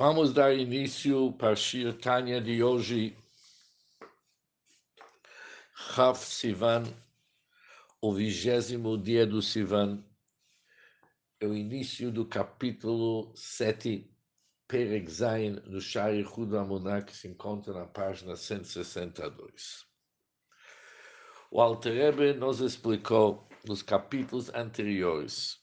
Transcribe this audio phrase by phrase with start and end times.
[0.00, 3.14] Vamos dar início para a Tanya de hoje,
[5.76, 6.84] Chaf Sivan,
[8.00, 10.02] o vigésimo dia do Sivan,
[11.38, 14.10] é o início do capítulo 7,
[14.66, 16.52] Perek Zain, do Shari Hud
[17.06, 19.84] que se encontra na página 162.
[21.50, 25.60] O Alter Rebbe nos explicou nos capítulos anteriores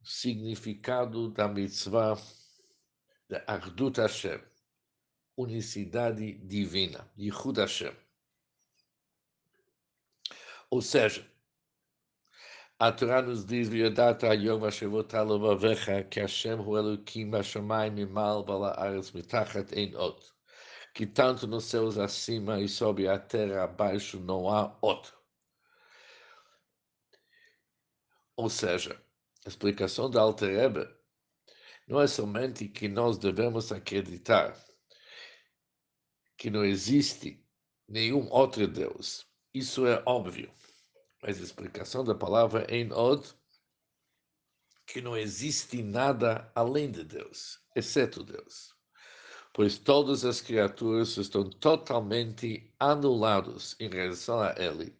[0.00, 2.16] o significado da mitzvah
[3.34, 4.40] de Ardut Hashem,
[5.36, 7.92] unicidade divina, Yichud Hashem.
[10.70, 11.28] Ou seja,
[12.78, 13.68] a Torá nos diz,
[15.12, 16.58] ha'lovavecha, que Hashem.
[20.94, 25.12] Que tanto nos céus acima e sob a terra abaixo não há outro.
[28.36, 29.00] Ou seja,
[29.44, 31.03] a explicação da Alter Rebbe
[31.86, 34.56] não é somente que nós devemos acreditar
[36.36, 37.42] que não existe
[37.88, 39.26] nenhum outro Deus.
[39.52, 40.52] Isso é óbvio.
[41.22, 43.34] Mas a explicação da palavra em od
[44.86, 48.74] que não existe nada além de Deus, exceto Deus.
[49.54, 54.94] Pois todas as criaturas estão totalmente anuladas em relação a Ele.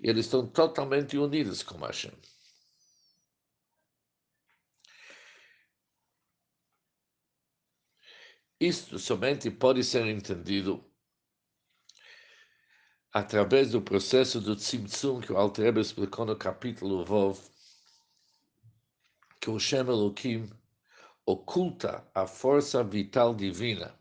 [0.00, 2.12] E eles estão totalmente unidos com Hashem.
[8.58, 10.82] Isto somente pode ser entendido
[13.12, 17.38] através do processo do Tzimtzum que o Alter explicou no capítulo Vov,
[19.40, 20.50] que o Shem Elohim
[21.26, 23.94] oculta a força vital divina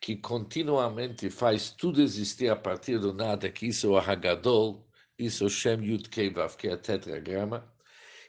[0.00, 4.88] que continuamente faz tudo existir a partir do nada, que isso é o Hagadol,
[5.18, 7.70] isso é o Shem Yud Kevav, que é a tetragrama,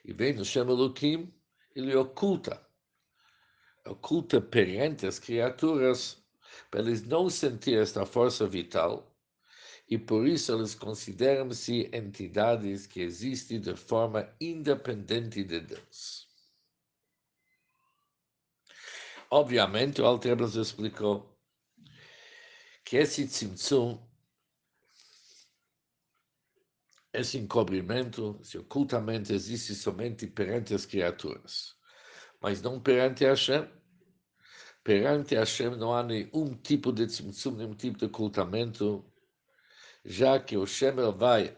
[0.04, 1.34] e vem no Shem Elohim,
[1.76, 2.68] ele oculta
[3.86, 6.24] oculta perante as criaturas,
[6.70, 9.16] para eles não sentir esta força vital,
[9.90, 16.28] e por isso eles consideram-se entidades que existem de forma independente de Deus.
[19.32, 21.38] Obviamente, o Alterblas explicou
[22.84, 24.00] que esse tzimtzum,
[27.14, 31.79] esse encobrimento, esse ocultamento existe somente perante as criaturas,
[32.42, 33.68] mas não perante Hashem.
[34.84, 39.06] Perante Hashem não há nenhum tipo de tzimtzum, nenhum tipo de ocultamento,
[40.06, 41.56] já que o Shem vai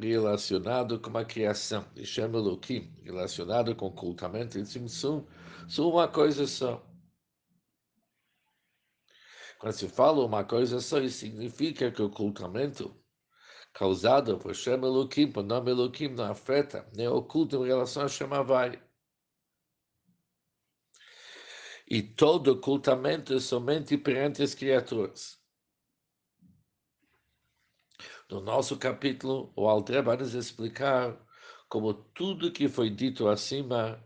[0.00, 5.26] relacionado com a criação, e Shem Elohim, relacionado com ocultamento e tzimtzum,
[5.68, 6.82] são uma coisa só.
[9.58, 12.96] Quando se fala uma coisa só, isso significa que o ocultamento
[13.74, 18.32] causado por Shem Elohim, por nome Elohim, não afeta, nem oculta em relação a Shem
[18.32, 18.89] Havai.
[21.90, 25.40] E todo ocultamento é somente perante as criaturas.
[28.30, 31.18] No nosso capítulo, o Alter vai nos explicar
[31.68, 34.00] como tudo que foi dito acima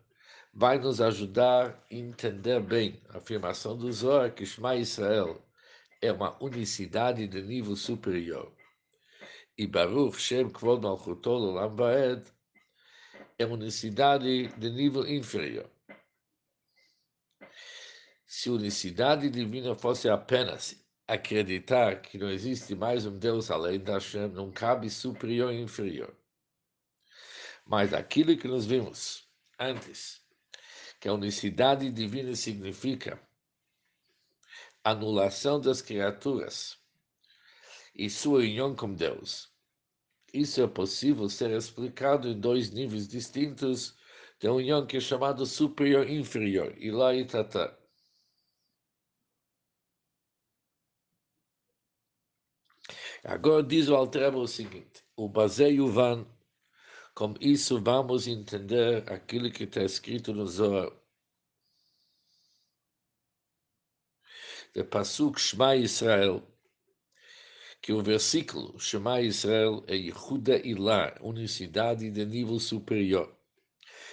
[0.52, 5.44] vai nos ajudar a entender bem a afirmação do Zohar que Shema Israel
[6.00, 8.50] é uma unicidade de nível superior.
[9.58, 12.24] E Baruch Shem Kvod Malchutol Olam Vaed
[13.38, 15.73] é uma unicidade de nível inferior.
[18.36, 24.26] Se unicidade divina fosse apenas acreditar que não existe mais um Deus além da Hashem,
[24.26, 26.12] não cabe superior e inferior.
[27.64, 29.24] Mas aquilo que nós vimos
[29.56, 30.20] antes,
[31.00, 33.22] que a unicidade divina significa
[34.82, 36.76] anulação das criaturas
[37.94, 39.48] e sua união com Deus.
[40.32, 43.96] Isso é possível ser explicado em dois níveis distintos
[44.40, 47.78] de união que é chamado superior e inferior, Ilá e Tatá.
[53.26, 56.26] Agora diz o Altreba o seguinte: o baseio van,
[57.14, 60.92] com isso vamos entender aquilo que está escrito no Zohar.
[64.74, 66.42] De Pasuk Shema Israel,
[67.80, 73.34] que o versículo Shema Israel é Yehuda Ilah, unicidade de nível superior.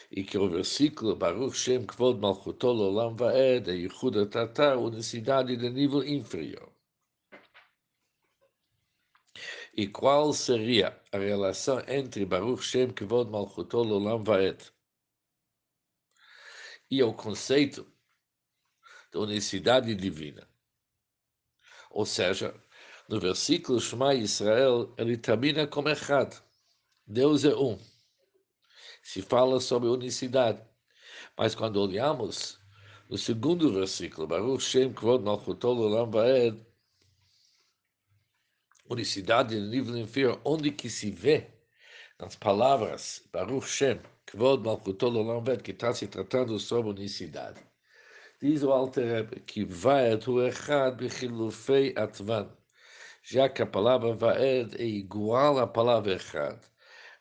[0.10, 5.70] E que o versículo Baruch Shem Kvod Malchutol Olam Vaed é Yehuda Tatar, unicidade de
[5.70, 6.71] nível inferior.
[9.74, 14.70] E qual seria a relação entre Baruch Shem Kivod Malchutol Olam Vaed
[16.90, 17.90] e o conceito
[19.14, 20.46] da unicidade divina?
[21.90, 22.54] Ou seja,
[23.08, 26.44] no versículo Shema Israel, ele termina como errado.
[27.08, 27.80] Deus é um.
[29.02, 30.62] se fala sobre unicidade.
[31.38, 32.60] Mas quando olhamos
[33.10, 36.71] no segundo versículo, Baruch Shem Kvod Malchutol Olam Vaed,
[38.92, 41.48] unicidade no nível inferior, onde que se vê
[42.20, 47.62] nas palavras Baruch Shem Kvod Malchutol Olam Vaed, que está se tratando sobre unicidade.
[48.42, 52.50] Diz o Alter que Vaed o Echad Bechilufei Atvan,
[53.24, 56.60] já que a palavra Vaed é igual à palavra Echad,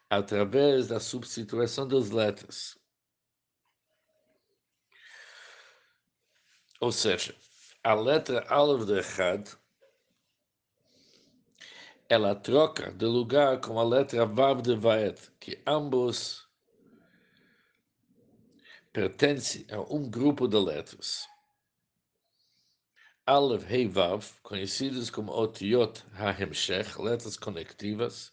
[0.09, 2.79] através da substituição das letras.
[6.81, 7.35] Ou seja,
[7.85, 9.60] a letra Aleph de Echad,
[12.11, 16.45] ela troca de lugar com a letra Vav de Vaed, que ambos
[18.93, 21.29] pertencem a um grupo de letras.
[23.25, 28.33] Aleph, Hei, Vav, conhecidos como Otiot HaHemshech, letras conectivas.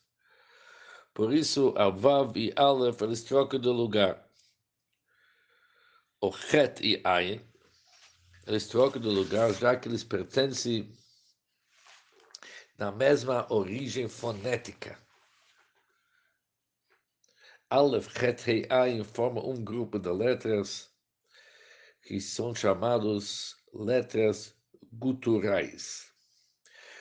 [1.14, 4.28] Por isso, a Vav e Aleph, eles trocam de lugar.
[6.20, 7.48] O Het e Ayin,
[8.48, 10.92] eles trocam de lugar, já que eles pertencem
[12.78, 14.98] na mesma origem fonética.
[17.70, 20.90] Aleph, Het, Hei, Ayin formam um grupo de letras
[22.04, 24.56] que são chamados letras
[24.94, 26.08] guturais.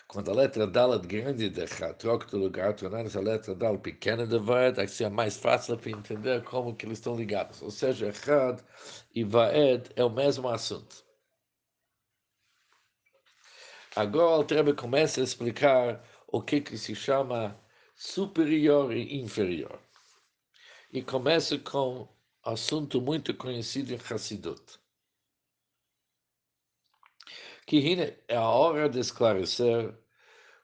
[0.09, 1.65] Quando a letra Dalet grande de
[1.99, 5.91] troca de lugar, tornando a letra Dal pequena de Vaed, assim é mais fácil para
[5.91, 7.61] entender como que eles estão ligados.
[7.61, 8.61] Ou seja, Echad
[9.15, 11.06] e Vaed é o mesmo assunto.
[13.96, 17.60] Agora o Trebe começa a explicar o que, que se chama
[17.96, 19.80] superior e inferior.
[20.92, 22.08] E começa com um
[22.44, 24.80] assunto muito conhecido em Hassidut.
[27.66, 29.98] Que é a hora de esclarecer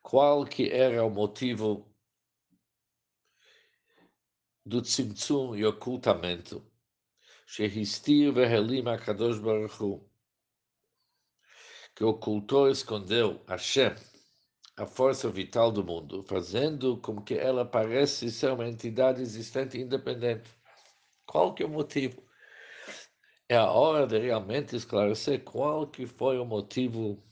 [0.01, 1.88] qual que era o motivo
[4.66, 6.62] do tzimtzum e ocultamento,
[7.45, 10.10] שהסתיר והעלים הקדוש ברוך הוא
[12.02, 13.94] que ocultou e escondeu Hashem,
[14.76, 20.50] a força vital do mundo, fazendo com que ela pareça ser uma entidade existente independente.
[21.25, 22.20] Qual que é o motivo?
[23.49, 27.22] É a hora de realmente esclarecer qual que foi o motivo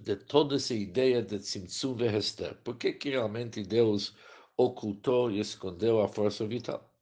[0.00, 2.56] de toda essa ideia de Tzimtzum Vehester.
[2.64, 4.12] Por que, que realmente Deus
[4.56, 6.92] ocultou e escondeu a força vital?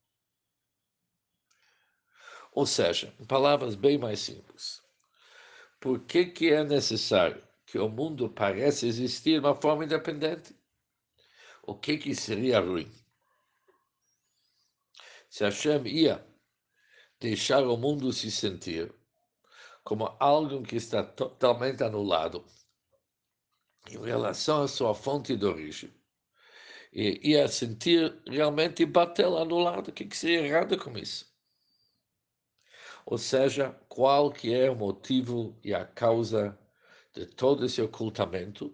[2.52, 4.82] Ou seja, em palavras bem mais simples,
[5.80, 10.54] por que, que é necessário que o mundo pareça existir de uma forma independente?
[11.62, 12.90] O que, que seria ruim?
[15.28, 16.24] Se Hashem ia
[17.18, 18.92] deixar o mundo se sentir
[19.82, 22.44] como algo que está totalmente anulado
[23.88, 25.92] em relação à sua fonte de origem,
[26.92, 31.29] e ia sentir realmente bater anulado, o que, que seria errado com isso?
[33.05, 36.57] Ou seja, qual que é o motivo e a causa
[37.13, 38.73] de todo esse ocultamento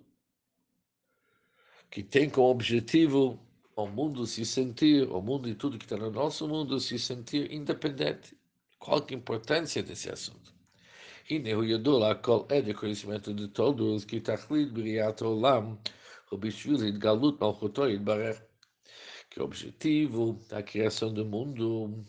[1.90, 3.40] que tem como objetivo
[3.76, 7.52] o mundo se sentir, o mundo e tudo que está no nosso mundo se sentir
[7.52, 8.38] independente.
[8.80, 10.52] Qual que é a importância desse assunto?
[11.30, 15.76] הנה הוא ידוע לכל עד conhecimento de todos que תכלית בריאת העולם
[16.30, 18.42] הוא בשביל התגלות מלכותו יתברך.
[19.30, 22.04] Que o objetivo da criação do mundo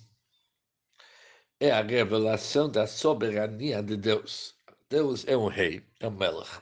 [1.60, 4.56] é a revelação da soberania de Deus.
[4.90, 6.62] Deus é um rei, é um melech.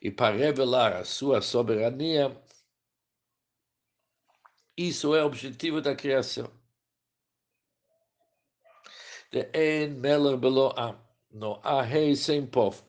[0.00, 2.36] E para revelar a sua soberania,
[4.76, 6.50] isso é o objetivo da criação.
[9.30, 10.98] De en melech belo am.
[11.30, 12.84] Não há rei sem povo.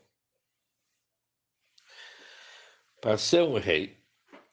[3.00, 3.98] Para ser um rei,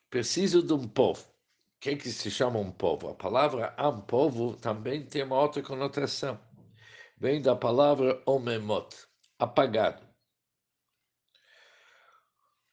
[0.10, 1.24] precisa de um povo.
[1.24, 3.10] O que, que se chama um povo?
[3.10, 6.40] A palavra am, povo, também tem uma outra conotação
[7.22, 10.04] vem da palavra omemot, apagado.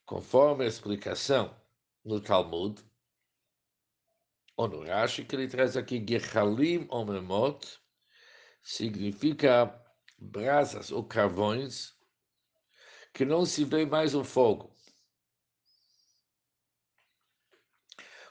[0.06, 1.54] Conforme a explicação
[2.02, 2.82] no Talmud,
[4.56, 7.78] ou no Rashi, que ele traz aqui, Gechalim omemot,
[8.62, 9.84] significa
[10.18, 11.94] brasas ou carvões
[13.12, 14.74] que não se vê mais o fogo.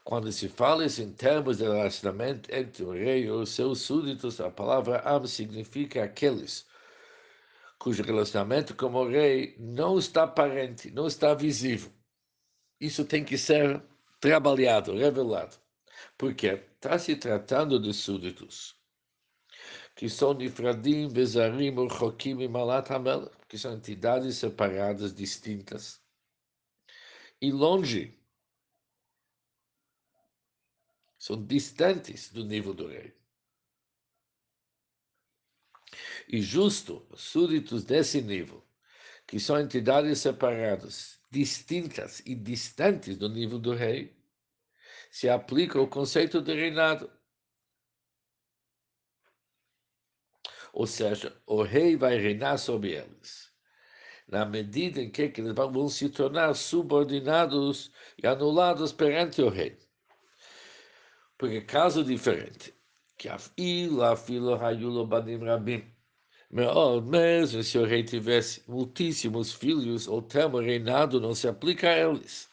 [0.08, 4.40] Quando se fala isso em termos de relacionamento entre o rei e os seus súditos,
[4.40, 6.66] a palavra am significa aqueles
[7.78, 11.92] cujo relacionamento com o rei não está aparente, não está visível.
[12.80, 13.82] Isso tem que ser
[14.18, 15.58] trabalhado, revelado.
[16.16, 18.74] Porque está se tratando de súditos
[19.94, 26.00] que são nifradim, bezarim, urchokim e malat hamel, que são entidades separadas, distintas,
[27.42, 28.17] e longe
[31.18, 33.12] são distantes do nível do rei.
[36.28, 38.64] E justo, súditos desse nível,
[39.26, 44.16] que são entidades separadas, distintas e distantes do nível do rei,
[45.10, 47.10] se aplica o conceito de reinado.
[50.72, 53.50] Ou seja, o rei vai reinar sobre eles.
[54.28, 57.90] Na medida em que eles vão se tornar subordinados
[58.22, 59.87] e anulados perante o rei.
[61.38, 62.74] Porque caso diferente,
[63.16, 65.84] que a fila, a fila, hayulo banim rabim,
[66.50, 72.48] mesmo se o rei tivesse muitíssimos filhos, o termo reinado não se aplica a eles,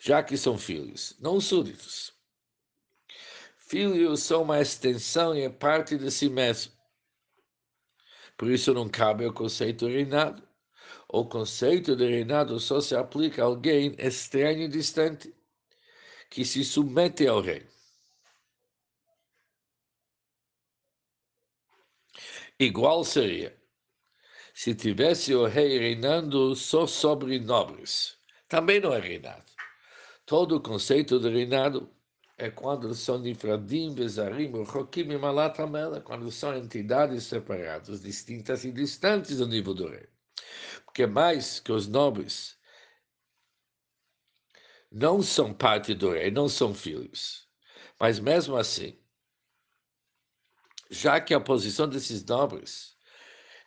[0.00, 2.14] já que são filhos, não súditos.
[3.58, 6.72] Filhos são uma extensão e é parte de si mesmo.
[8.38, 10.42] Por isso não cabe o conceito reinado.
[11.08, 15.34] O conceito de reinado só se aplica a alguém estranho e distante,
[16.30, 17.66] que se submete ao rei.
[22.62, 23.60] Igual seria
[24.54, 28.16] se tivesse o rei reinando só sobre nobres.
[28.48, 29.50] Também não é reinado.
[30.24, 31.90] Todo o conceito de reinado
[32.38, 39.38] é quando são nifradim, bezarim, rokim e malatamela, quando são entidades separadas, distintas e distantes
[39.38, 40.08] do nível do rei.
[40.84, 42.56] Porque mais que os nobres
[44.88, 47.48] não são parte do rei, não são filhos.
[47.98, 49.01] Mas mesmo assim,
[50.92, 52.94] já que a posição desses nobres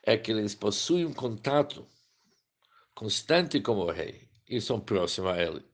[0.03, 1.87] é que eles possuem um contato
[2.93, 5.65] constante com o rei e são próximos a ele.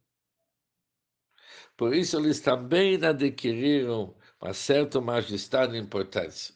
[1.75, 6.55] Por isso, eles também adquiriram uma certa majestade e importância.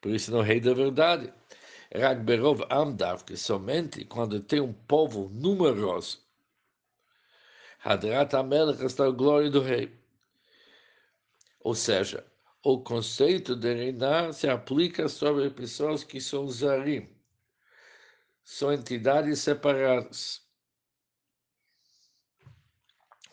[0.00, 1.32] Por isso, no rei da verdade,
[1.94, 6.26] Ragberov Amdav, que somente quando tem um povo numeroso,
[7.84, 9.94] Hadrat Amelech está a glória do rei.
[11.60, 12.24] Ou seja,
[12.62, 17.08] o conceito de reinar se aplica sobre pessoas que são zarim,
[18.42, 20.46] são entidades separadas.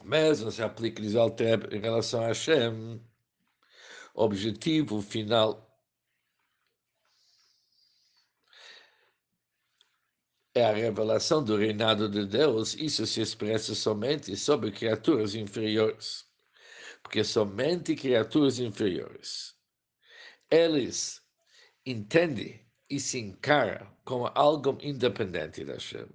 [0.04, 3.04] Mesmo se aplica em relação a Hashem,
[4.14, 5.66] objetivo final
[10.54, 16.25] é a revelação do reinado de Deus, isso se expressa somente sobre criaturas inferiores
[17.06, 19.56] porque somente criaturas inferiores.
[20.50, 21.22] Eles
[21.86, 26.08] entendem e se encaram como algo independente da Hashem.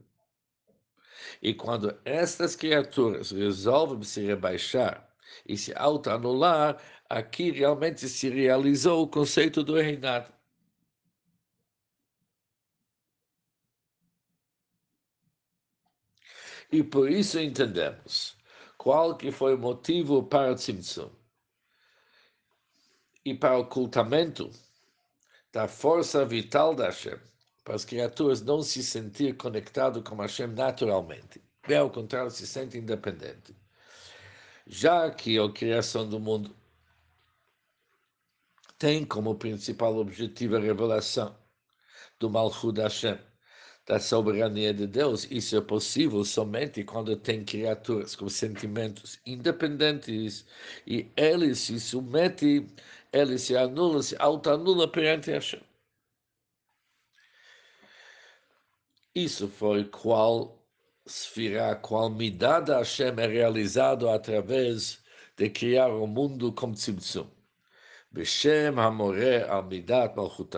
[1.40, 5.08] E quando estas criaturas resolvem se rebaixar
[5.46, 10.34] e se autoanular, aqui realmente se realizou o conceito do reinado.
[16.72, 18.39] E por isso entendemos
[18.80, 21.10] qual que foi o motivo para o Tzimtzum
[23.22, 24.50] e para o ocultamento
[25.52, 27.18] da força vital da Hashem,
[27.62, 32.78] para as criaturas não se sentir conectado com Hashem naturalmente, bem ao contrário, se sente
[32.78, 33.54] independente.
[34.66, 36.56] Já que a criação do mundo
[38.78, 41.36] tem como principal objetivo a revelação
[42.18, 43.18] do Malchut Hashem,
[43.90, 50.46] da soberania de Deus, isso é possível somente quando tem criaturas com sentimentos independentes
[50.86, 52.68] e eles se submetem,
[53.12, 55.60] eles se anulam, se autoanulam perante Hashem.
[59.12, 60.56] Isso foi qual
[61.04, 65.00] esfera, qual midada Hashem é realizado através
[65.36, 67.26] de criar o mundo como tzimtzum.
[68.12, 70.54] Beshem Hamoreh al midat malchut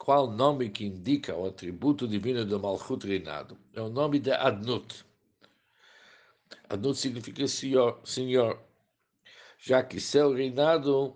[0.00, 3.58] qual nome que indica o atributo divino do Malchut reinado?
[3.74, 5.04] É o nome de Adnut.
[6.70, 8.58] Adnut significa senhor, senhor,
[9.58, 11.14] já que seu reinado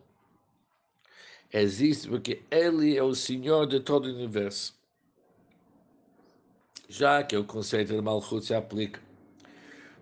[1.51, 4.79] existe porque ele é o senhor de todo o universo.
[6.87, 9.01] Já que o conceito de Malchut se aplica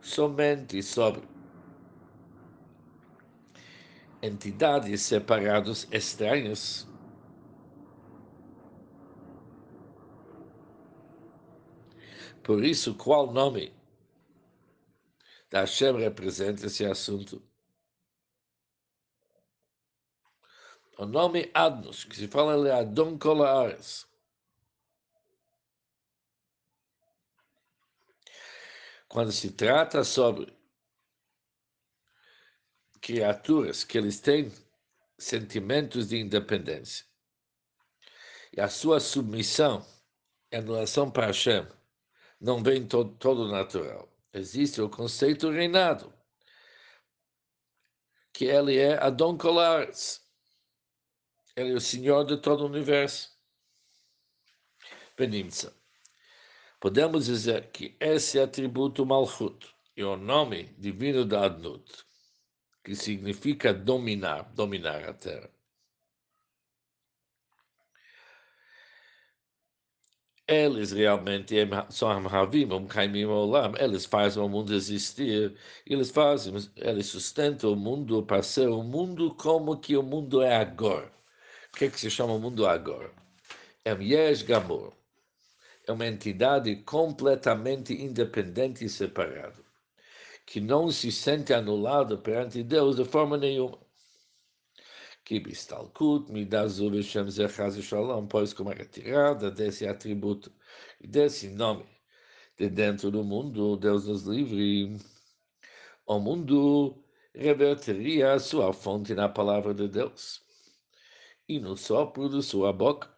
[0.01, 1.23] somente sobre
[4.21, 6.89] entidades separadas estranhas,
[12.43, 13.73] Por isso, qual nome
[15.49, 17.41] da Hashem representa esse assunto?
[20.99, 24.07] O nome Adnos, que se fala ali Adon Kolares.
[29.09, 30.57] Quando se trata sobre
[33.01, 34.51] criaturas que eles têm
[35.19, 37.05] sentimentos de independência
[38.53, 39.87] e a sua submissão
[40.51, 41.67] em relação para Hashem
[42.43, 44.09] não vem todo, todo natural.
[44.33, 46.13] Existe o conceito reinado.
[48.33, 50.21] que ele é Adon Colares.
[51.55, 53.31] Ele é o Senhor de todo o universo.
[55.17, 55.77] Benimtza.
[56.81, 62.05] Podemos dizer que esse atributo Malchut é o nome divino da Adnut,
[62.83, 65.52] que significa dominar, dominar a terra.
[70.53, 71.55] Eles realmente
[71.91, 75.57] são Amhavim, um Kaimim Olam, eles fazem o mundo existir,
[75.87, 80.57] eles fazem, eles sustentam o mundo para ser o mundo como que o mundo é
[80.57, 81.11] agora.
[81.73, 83.11] O que, é que se chama o mundo agora?
[83.85, 84.93] É um Yesh Gamor
[85.87, 89.63] é uma entidade completamente independente e separada,
[90.47, 93.79] que não se sente anulada perante Deus de forma nenhuma.
[95.25, 100.53] Que bistalkut, midazu v'shem zechaz shalom, pois como é retirada desse atributo
[101.01, 101.87] e desse nome?
[102.59, 104.99] De dentro do mundo, Deus nos livre,
[106.07, 110.43] o mundo reverteria sua fonte na palavra de Deus
[111.49, 113.09] e no sopro de sua boca.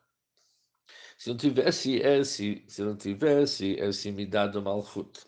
[1.17, 4.13] Se não tivesse esse, se não tivesse esse
[4.63, 5.27] Malchut,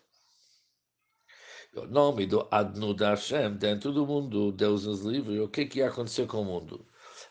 [1.79, 5.89] o nome do Adnud Hashem dentro do mundo, Deus nos livre, o que, que ia
[5.89, 6.85] acontecer com o mundo?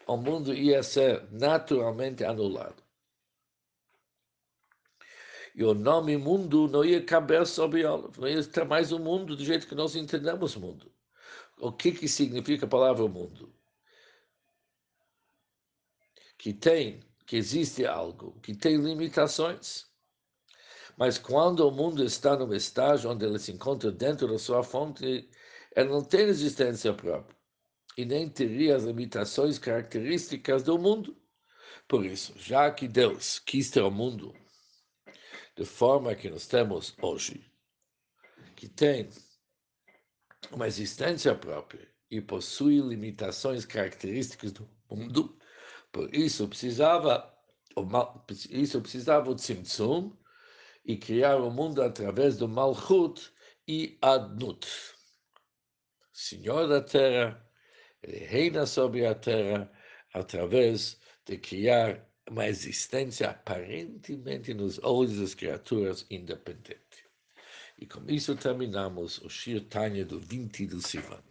[0.06, 2.82] O mundo ia ser naturalmente anulado.
[5.54, 9.02] E o nome mundo não ia caber sobre ela, não ia ter mais o um
[9.02, 10.92] mundo do jeito que nós entendemos o mundo.
[11.58, 13.52] O que, que significa a palavra mundo?
[16.36, 19.86] Que tem que existe algo que tem limitações.
[20.96, 25.28] Mas quando o mundo está num estágio onde ele se encontra dentro da sua fonte,
[25.74, 27.36] ele não tem existência própria
[27.98, 31.16] e nem teria as limitações características do mundo.
[31.86, 34.34] Por isso, já que Deus quis ter o mundo
[35.54, 37.44] de forma que nós temos hoje,
[38.54, 39.08] que tem
[40.50, 45.38] uma existência própria e possui limitações características do mundo,
[45.92, 47.34] por isso precisava,
[48.50, 50.16] isso precisava o Tzimtzum
[50.86, 53.30] e criar o mundo através do Malchut
[53.66, 54.66] e Adnut.
[56.12, 57.44] Senhor da terra,
[58.02, 59.70] ele reina sobre a terra
[60.14, 67.04] através de criar uma existência aparentemente nos olhos das criaturas independente.
[67.78, 71.22] E com isso terminamos o Shir Tanya do 20 do Sivan.